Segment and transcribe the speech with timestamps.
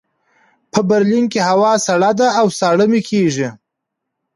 [0.71, 3.49] په برلین کې هوا سړه ده او ساړه مې کېږي